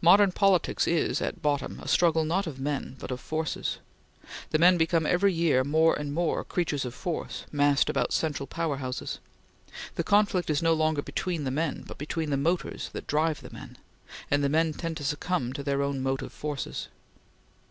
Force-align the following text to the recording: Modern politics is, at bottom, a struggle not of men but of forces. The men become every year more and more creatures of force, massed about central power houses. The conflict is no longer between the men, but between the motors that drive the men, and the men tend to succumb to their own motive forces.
Modern 0.00 0.32
politics 0.32 0.86
is, 0.88 1.20
at 1.20 1.42
bottom, 1.42 1.78
a 1.80 1.86
struggle 1.88 2.24
not 2.24 2.46
of 2.46 2.58
men 2.58 2.96
but 2.98 3.10
of 3.10 3.20
forces. 3.20 3.76
The 4.48 4.58
men 4.58 4.78
become 4.78 5.04
every 5.04 5.30
year 5.34 5.62
more 5.62 5.92
and 5.94 6.10
more 6.14 6.42
creatures 6.42 6.86
of 6.86 6.94
force, 6.94 7.44
massed 7.52 7.90
about 7.90 8.14
central 8.14 8.46
power 8.46 8.78
houses. 8.78 9.18
The 9.96 10.04
conflict 10.04 10.48
is 10.48 10.62
no 10.62 10.72
longer 10.72 11.02
between 11.02 11.44
the 11.44 11.50
men, 11.50 11.84
but 11.86 11.98
between 11.98 12.30
the 12.30 12.38
motors 12.38 12.88
that 12.94 13.06
drive 13.06 13.42
the 13.42 13.50
men, 13.50 13.76
and 14.30 14.42
the 14.42 14.48
men 14.48 14.72
tend 14.72 14.96
to 14.96 15.04
succumb 15.04 15.52
to 15.52 15.62
their 15.62 15.82
own 15.82 16.02
motive 16.02 16.32
forces. 16.32 16.88